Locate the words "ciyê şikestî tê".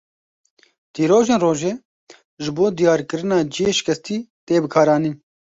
3.53-4.55